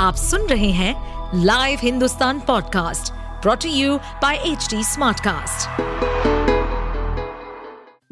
आप 0.00 0.16
सुन 0.16 0.46
रहे 0.46 0.70
हैं 0.72 1.42
live 1.44 1.78
Hindustan 1.82 2.38
podcast 2.40 3.12
brought to 3.42 3.68
you 3.70 3.96
by 4.22 4.36
H 4.36 4.68
Smartcast. 4.92 5.80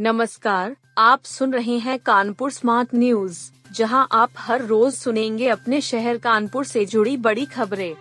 नमस्कार, 0.01 0.77
आप 0.99 1.23
सुन 1.25 1.53
रहे 1.53 1.79
हैं 1.79 1.99
कानपुर 1.99 2.51
स्मार्ट 2.51 2.89
न्यूज़ 2.95 3.39
जहाँ 3.73 4.07
आप 4.13 4.31
हर 4.39 4.65
रोज 4.65 4.93
सुनेंगे 4.95 5.49
अपने 5.49 5.81
शहर 5.81 6.19
कानपुर 6.19 6.65
से 6.65 6.85
जुड़ी 6.87 7.17
बड़ी 7.17 7.45
खबरें 7.47 7.95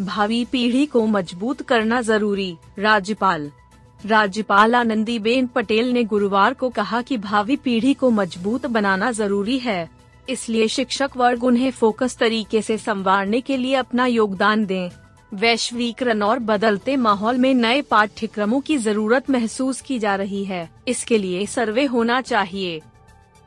भावी 0.00 0.44
पीढ़ी 0.44 0.84
को 0.86 1.06
मज़बूत 1.06 1.60
करना 1.62 2.00
ज़रूरी, 2.02 2.56
राज्यपाल। 2.78 3.50
राज्यपाल 4.00 4.74
आनंदीबेन 4.74 5.46
पटेल 5.46 5.92
ने 5.92 6.02
गुरुवार 6.04 6.54
को 6.54 6.68
कहा 6.70 7.00
कि 7.02 7.16
भावी 7.18 7.56
पीढ़ी 7.56 7.92
को 7.94 8.10
मज़बूत 8.10 8.66
बनाना 8.68 9.10
ज़रूरी 9.12 9.58
है, 9.58 9.88
इसलिए 10.28 10.66
शिक्षक 10.68 11.16
वर्ग 11.16 11.44
उन्हें 11.44 11.70
फोकस 11.70 12.16
तरीके 12.16 12.62
से 12.62 12.78
संवारने 12.78 13.40
के 13.40 13.56
लिए 13.56 13.74
अपना 13.76 14.06
योगदान 14.06 14.64
दें। 14.66 14.90
वैश्वीकरण 15.32 16.22
और 16.22 16.38
बदलते 16.40 16.96
माहौल 16.96 17.38
में 17.38 17.52
नए 17.54 17.80
पाठ्यक्रमों 17.82 18.60
की 18.60 18.76
ज़रूरत 18.78 19.30
महसूस 19.30 19.80
की 19.80 19.98
जा 19.98 20.14
रही 20.16 20.44
है, 20.44 20.68
इसके 20.88 21.18
लिए 21.18 21.46
सर्वे 21.46 21.84
होना 21.86 22.20
चाहिए। 22.22 22.80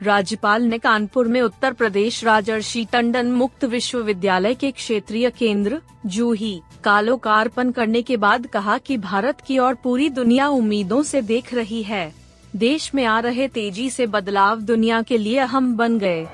राज्यपाल 0.04 0.64
ने 0.64 0.78
कानपुर 0.78 1.28
में 1.28 1.42
उत्तर 1.42 1.74
प्रदेश 1.74 2.24
राजर्षि 2.24 2.86
टंडन 2.92 3.32
मुक्त 3.32 3.66
विश्वविद्यालय 3.66 4.54
के 4.54 4.72
क्षेत्रीय 4.72 5.30
केंद्र, 5.30 5.82
जूही 6.05 6.62
का 6.84 7.00
लोकार्पण 7.02 7.72
करने 7.72 8.02
के 8.02 8.18
बाद 8.18 8.46
कहा 8.48 8.78
कि 8.78 8.98
भारत 8.98 9.41
की 9.41 9.58
और 9.58 9.74
पूरी 9.74 10.10
दुनिया 10.10 10.48
उम्मीदों 10.48 11.04
से 11.04 11.21
देख 11.21 11.54
रही 11.54 11.84
है। 11.84 12.13
देश 12.55 12.91
में 12.96 13.05
आ 13.05 13.20
रहे 13.20 13.48
तेज़ी 13.48 13.90
से 13.90 14.08
बदलाव 14.08 14.62
दुनिया 14.62 15.02
के 15.02 15.18
लिए 15.18 15.40
अहम 15.40 15.76
बन 15.77 15.99
गए। 15.99 16.26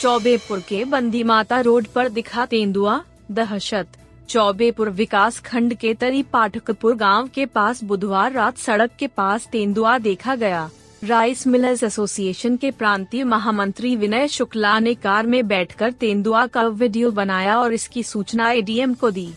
चौबेपुर 0.00 0.60
के 0.60 0.84
बंदी 0.84 1.22
माता 1.22 1.60
रोड 1.60 1.86
पर 1.86 2.08
दिखा 2.08 2.46
तेंदुआ, 2.46 3.00
दहशत। 3.30 3.86
चौबेपुर 4.28 4.90
विकास 4.90 5.38
खंड 5.40 5.74
के 5.74 5.94
तरी 5.94 6.22
पाठकपुर 6.22 6.96
गाँव 6.96 7.28
के 7.28 7.46
पास 7.46 7.84
बुधवार 7.84 8.32
रात 8.32 8.58
सड़क 8.58 8.90
के 8.98 9.06
पास 9.06 9.46
तेंदुआ 9.46 9.98
देखा 9.98 10.34
गया। 10.34 10.70
राइस 11.04 11.46
मिलर्स 11.46 11.82
एसोसिएशन 11.82 12.56
के 12.56 12.70
प्रांतीय 12.70 13.24
महामंत्री 13.24 13.96
विनय 13.96 14.28
शुक्ला 14.28 14.78
ने 14.78 14.94
कार 14.94 15.26
में 15.26 15.48
बैठकर 15.48 15.92
तेंदुआ 15.92 16.46
का 16.46 16.62
वीडियो 16.62 17.10
बनाया 17.10 17.58
और 17.58 17.72
इसकी 17.72 18.02
सूचना 18.02 18.50
एडीएम 18.50 18.94
को 18.94 19.10
दी। 19.10 19.28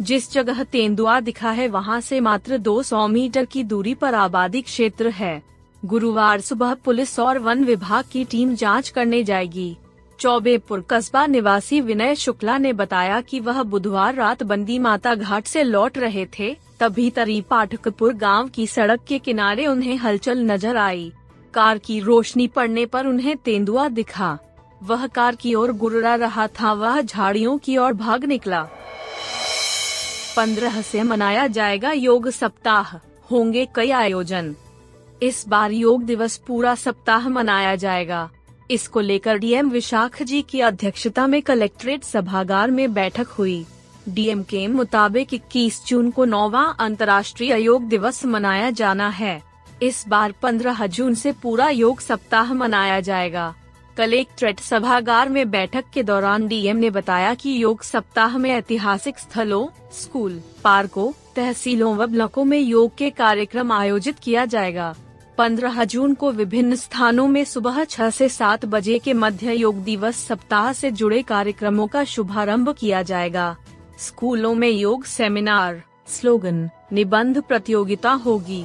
जिस 0.00 0.32
जगह 0.32 0.62
तेंदुआ 0.62 1.20
दिखा 1.20 1.50
है, 1.50 1.68
वहाँ 1.68 2.00
से 2.00 2.20
मात्र 2.20 2.58
200 2.58 3.06
मीटर 3.08 3.44
की 3.44 3.64
दूरी 3.64 3.94
पर 3.94 4.14
आबादी 4.14 4.62
क्षेत्र 4.62 5.08
है। 5.08 5.42
गुरुवार 5.84 6.40
सुबह 6.40 6.74
पुलिस 6.74 7.18
और 7.18 7.38
वन 7.38 7.64
विभाग 7.64 8.04
की 8.12 8.24
टीम 8.24 8.54
जाँच 8.54 8.88
करने 8.88 9.24
जाएगी। 9.24 9.76
चौबेपुर 10.20 10.84
कस्बा 10.90 11.26
निवासी 11.26 11.80
विनय 11.80 12.14
शुक्ला 12.14 12.58
ने 12.58 12.72
बताया 12.72 13.20
कि 13.20 13.40
वह 13.40 13.62
बुधवार 13.62 14.14
रात 14.14 14.42
बंदी 14.42 14.78
माता 14.78 15.14
घाट 15.14 15.44
से 15.44 15.62
लौट 15.62 15.98
रहे 15.98 16.26
थे। 16.38 16.56
तभी 16.80 17.10
तरी 17.10 17.40
पाठकपुर 17.40 18.12
गाँव 18.12 18.48
की 18.48 18.66
सड़क 18.66 19.00
के 19.08 19.18
किनारे 19.18 19.66
उन्हें 19.66 19.96
हलचल 19.96 20.38
नज़र 20.42 20.76
आई। 20.76 21.12
कार 21.54 21.78
की 21.78 21.98
रोशनी 22.00 22.46
पड़ने 22.46 22.84
पर 22.86 23.06
उन्हें 23.06 23.36
तेंदुआ 23.36 23.88
दिखा। 23.88 24.38
वह 24.82 25.06
कार 25.06 25.34
की 25.34 25.54
ओर 25.54 25.72
गुर्रा 25.72 26.14
रहा 26.14 26.46
था, 26.46 26.72
वह 26.72 27.00
झाड़ियों 27.00 27.58
की 27.58 27.76
ओर 27.76 27.92
भाग 27.92 28.24
निकला। 28.24 28.62
पंद्रह 30.36 30.80
से 30.82 31.02
मनाया 31.02 31.46
जाएगा 31.46 31.92
योग 31.92 32.28
सप्ताह, 32.30 32.96
होंगे 33.30 33.66
कई 33.74 33.90
आयोजन। 33.90 34.54
इस 35.22 35.44
बार 35.48 35.72
योग 35.72 36.04
दिवस 36.04 36.36
पूरा 36.36 36.74
सप्ताह 36.74 37.28
मनाया 37.28 37.74
जाएगा। 37.74 38.28
इसको 38.70 39.00
लेकर 39.00 39.38
डीएम 39.38 39.70
विशाख 39.70 40.22
जी 40.22 40.40
की 40.42 40.60
अध्यक्षता 40.60 41.26
में 41.26 41.40
कलेक्ट्रेट 41.42 42.04
सभागार 42.04 42.70
में 42.70 42.92
बैठक 42.94 43.28
हुई। 43.28 43.64
डीएम 44.14 44.42
के 44.42 44.66
मुताबिक 44.66 45.34
इक्कीस 45.34 45.86
जून 45.86 46.10
को 46.10 46.24
नौवा 46.24 46.62
अंतर्राष्ट्रीय 46.62 47.56
योग 47.56 47.82
दिवस 47.82 48.24
मनाया 48.24 48.70
जाना 48.70 49.08
है। 49.08 49.42
इस 49.82 50.04
बार 50.08 50.32
15 50.32 50.86
जून 50.86 51.14
से 51.14 51.32
पूरा 51.32 51.68
योग 51.68 52.00
सप्ताह 52.00 52.54
मनाया 52.54 53.00
जाएगा। 53.00 53.54
कलेक्ट्रेट 53.96 54.60
सभागार 54.60 55.28
में 55.28 55.50
बैठक 55.50 55.84
के 55.94 56.02
दौरान 56.02 56.46
डीएम 56.48 56.76
ने 56.76 56.90
बताया 56.90 57.34
कि 57.34 57.62
योग 57.62 57.82
सप्ताह 57.82 58.38
में 58.38 58.50
ऐतिहासिक 58.50 59.18
स्थलों, 59.18 59.66
स्कूल, 59.92 60.40
पार्कों, 60.64 61.12
तहसीलों 61.36 61.96
व 61.96 62.06
ब्लॉकों 62.06 62.44
में 62.44 62.60
योग 62.60 62.96
के 62.96 63.10
कार्यक्रम 63.10 63.72
आयोजित 63.72 64.18
किया 64.18 64.44
जाएगा। 64.44 64.94
15 65.38 65.84
जून 65.84 66.14
को 66.14 66.30
विभिन्न 66.32 66.74
स्थानों 66.74 67.28
में 67.28 67.44
सुबह 67.44 67.84
6 67.84 68.10
से 68.10 68.28
7 68.28 68.64
बजे 68.64 68.98
के 68.98 69.12
मध्य 69.12 69.54
योग 69.54 69.76
दिवस 69.76 70.16
सप्ताह 70.16 70.72
से 70.72 70.90
जुड़े 70.90 71.22
कार्यक्रमों 71.22 71.86
का 71.86 72.04
शुभारंभ 72.04 72.74
किया 72.78 73.02
जाएगा। 73.02 73.56
स्कूलों 74.00 74.54
में 74.54 74.68
योग 74.68 75.04
सेमिनार। 75.04 75.82
स्लोगन, 76.08 76.70
निबंध 76.92 77.42
प्रतियोगिता 77.42 78.10
होगी। 78.10 78.64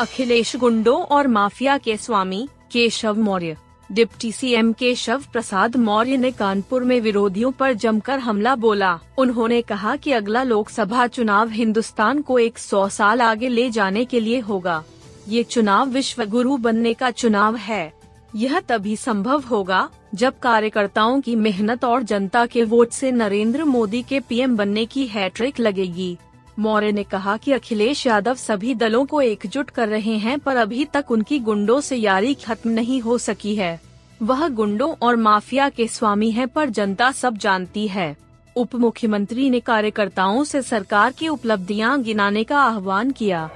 अखिलेश 0.00 0.56
गुंडो 0.56 0.96
और 0.96 1.26
माफिया 1.26 1.78
के 1.78 1.96
स्वामी, 1.96 2.48
केशव 2.72 3.18
मौर्य। 3.18 3.56
डिप्टी 3.92 4.32
सीएम 4.32 4.72
केशव 4.72 5.22
प्रसाद 5.32 5.76
मौर्य 5.76 6.16
ने 6.16 6.30
कानपुर 6.30 6.84
में 6.84 7.00
विरोधियों 7.00 7.52
पर 7.52 7.72
जमकर 7.72 8.18
हमला 8.18 8.54
बोला। 8.54 8.98
उन्होंने 9.18 9.62
कहा 9.62 9.96
कि 9.96 10.12
अगला 10.12 10.42
लोकसभा 10.42 11.06
चुनाव 11.06 11.48
हिंदुस्तान 11.48 12.22
को 12.22 12.38
100 12.38 12.88
साल 12.88 13.20
आगे 13.20 13.48
ले 13.48 13.70
जाने 13.70 14.04
के 14.04 14.20
लिए 14.20 14.40
होगा। 14.40 14.84
ये 15.28 15.42
चुनाव 15.42 15.88
विश्व 15.88 16.24
गुरु 16.24 16.56
बनने 16.56 16.94
का 16.94 17.10
चुनाव 17.10 17.56
है। 17.56 17.92
यह 18.34 18.60
तभी 18.60 18.96
संभव 18.96 19.40
होगा 19.40 19.90
जब 20.14 20.38
कार्यकर्ताओं 20.38 21.20
की 21.20 21.34
मेहनत 21.36 21.84
और 21.84 22.02
जनता 22.02 22.44
के 22.46 22.64
वोट 22.64 22.90
से 22.90 23.10
नरेंद्र 23.12 23.64
मोदी 23.64 24.02
के 24.02 24.20
पीएम 24.20 24.56
बनने 24.56 24.84
की 24.86 25.06
हैट्रिक 25.06 25.60
लगेगी। 25.60 26.16
मौर्य 26.58 26.90
ने 26.92 27.02
कहा 27.02 27.36
कि 27.36 27.52
अखिलेश 27.52 28.06
यादव 28.06 28.34
सभी 28.34 28.74
दलों 28.74 29.04
को 29.06 29.20
एकजुट 29.20 29.70
कर 29.70 29.88
रहे 29.88 30.16
हैं 30.16 30.38
पर 30.38 30.56
अभी 30.56 30.84
तक 30.84 31.10
उनकी 31.10 31.38
गुंडों 31.38 31.80
से 31.80 31.96
यारी 31.96 32.34
खत्म 32.34 32.70
नहीं 32.70 33.00
हो 33.00 33.16
सकी 33.18 33.54
है। 33.54 33.80
वह 34.22 34.48
गुंडों 34.48 34.94
और 35.02 35.16
माफिया 35.16 35.68
के 35.68 35.86
स्वामी 35.86 36.30
हैं 36.30 36.48
पर 36.48 36.70
जनता 36.70 37.10
सब 37.12 37.36
जानती 37.36 37.86
है। 37.88 38.16
उप 38.56 38.74
मुख्यमंत्री 38.74 39.48
ने 39.50 39.60
कार्यकर्ताओं 39.60 40.44
से 40.44 40.62
सरकार 40.62 41.12
की 41.12 41.28
उपलब्धियाँ 41.28 42.00
गिनाने 42.02 42.44
का 42.44 42.58
आह्वान 42.58 43.10
किया। 43.10 43.48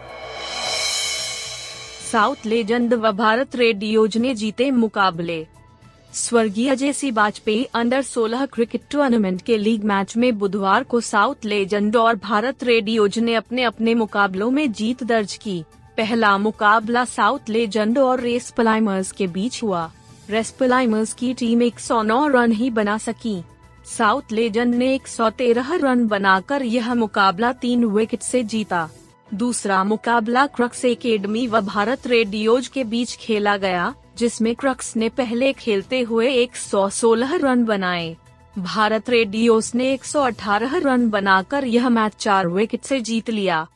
साउथ 2.12 2.46
लेजेंड 2.46 2.94
व 2.94 3.12
भारत 3.12 3.56
रेडियोज 3.56 4.16
ने 4.16 4.34
जीते 4.34 4.70
मुकाबले। 4.70 5.46
स्वर्गीय 6.16 6.71
Ajay 6.71 6.93
C 6.93 7.10
Vajpayee 7.10 7.65
under 7.75 8.03
16 8.03 8.47
cricket 8.47 8.82
tournament 8.91 9.41
के 9.43 9.56
लीग 9.59 9.82
मैच 9.84 10.16
में 10.16 10.38
बुधवार 10.38 10.82
को 10.82 11.00
साउथ 11.00 11.44
लेजेंड 11.44 11.97
और 11.97 12.16
भारत 12.16 12.65
रेडियोज 12.65 13.19
ने 13.19 13.34
अपने 13.34 13.62
अपने 13.62 13.94
मुकाबलों 13.94 14.50
में 14.50 14.72
जीत 14.72 15.03
दर्ज 15.04 15.34
की। 15.37 15.65
पहला 15.97 16.38
मुकाबला 16.38 17.04
साउथ 17.04 17.49
लेजेंड 17.49 17.99
और 17.99 18.21
रेस 18.21 18.50
पलाइमर्स 18.50 19.10
के 19.12 19.27
बीच 19.27 19.62
हुआ। 19.62 19.91
रेस 20.31 20.50
पलाइमर्स 20.50 21.12
की 21.12 21.34
टीम 21.34 21.62
109 21.62 22.27
रन 22.28 22.53
ही 22.53 22.71
बना 22.71 22.97
सकी। 22.98 23.41
साउथ 23.87 24.33
लेजेंड 24.33 24.75
ने 24.75 24.94
113 24.94 25.75
रन 25.75 26.06
बनाकर 26.06 26.62
यह 26.62 26.94
मुकाबला 26.94 27.53
तीन 27.53 27.84
विकेट 27.84 28.22
से 28.22 28.43
जीता। 28.44 28.88
दूसरा 29.34 29.84
मुकाबला 29.84 30.47
क्रक्स 30.47 30.84
एकेडमी 30.84 31.47
व 31.47 31.60
भारत 31.60 32.06
रेडियोज 32.06 32.69
के 32.69 32.84
बीच 32.84 33.16
खेला 33.16 33.56
गया। 33.56 33.94
जिसमें 34.16 34.54
क्रक्स 34.54 34.97
ने 34.97 35.09
पहले 35.09 35.53
खेलते 35.53 36.00
हुए 36.00 36.28
116 36.28 37.34
रन 37.34 37.65
बनाए। 37.65 38.16
भारत 38.59 39.10
रेडियोस 39.10 39.75
ने 39.75 39.93
118 39.93 40.77
रन 40.77 41.10
बनाकर 41.10 41.65
यह 41.65 41.89
मैच 41.89 42.13
चार 42.18 42.48
विकेट 42.48 42.83
से 42.83 43.01
जीत 43.01 43.30
लिया। 43.30 43.66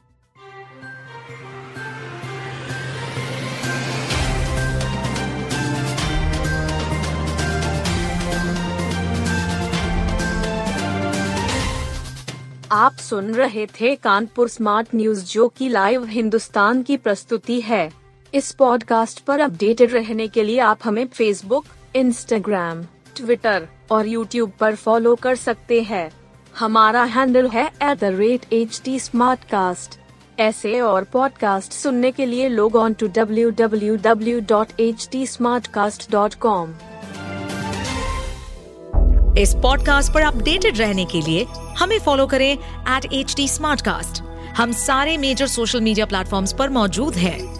आप 12.72 12.96
सुन 12.96 13.34
रहे 13.34 13.66
थे 13.66 13.94
कानपुर 13.96 14.48
स्मार्ट 14.48 14.88
न्यूज़ 14.94 15.24
जो 15.24 15.48
की 15.48 15.68
लाइव 15.68 16.04
हिंदुस्तान 16.04 16.82
की 16.82 16.96
प्रस्तुति 16.96 17.60
है। 17.60 17.99
इस 18.34 18.52
पॉडकास्ट 18.52 19.20
पर 19.20 19.40
अपडेटेड 19.40 19.92
रहने 19.92 20.28
के 20.28 20.42
लिए 20.42 20.58
आप 20.58 20.78
हमें 20.84 21.06
फेसबुक 21.06 21.64
इंस्टाग्राम 21.96 22.82
ट्विटर 23.16 23.68
और 23.90 24.06
यूट्यूब 24.06 24.52
पर 24.60 24.74
फॉलो 24.74 25.14
कर 25.14 25.36
सकते 25.36 25.82
हैं। 25.82 26.10
हमारा 26.58 27.02
हैंडल 27.04 27.48
है 27.48 27.66
at 27.66 27.98
the 27.98 28.04
rate 28.04 28.52
H 28.52 28.80
T 28.84 28.98
ऐसे 30.38 30.80
और 30.80 31.04
पॉडकास्ट 31.04 31.72
सुनने 31.72 32.10
के 32.10 32.26
लिए 32.26 32.48
log 32.48 32.76
on 32.76 32.94
to 32.94 33.06
W 33.06 33.50
W 33.50 33.96
W 33.96 34.40
dot 34.40 34.80
H 34.80 35.08
T 35.12 35.22
इस 39.42 39.54
पॉडकास्ट 39.62 40.12
पर 40.12 40.20
अपडेटेड 40.20 40.78
रहने 40.78 41.04
के 41.04 41.20
लिए 41.20 41.44
हमें 41.54 41.98
फॉलो 41.98 42.26
करें 42.26 42.52
एट 42.96 43.12
एच 43.12 43.34
डी 43.36 43.48
हम 44.52 44.72
सारे 44.72 45.16
मेजर 45.16 45.46
सोशल 45.46 45.80
मीडिया 45.80 46.06
प्लेटफॉर्म्स 46.06 46.52
पर 46.52 46.68
मौजूद 46.68 47.14
हैं। 47.14 47.59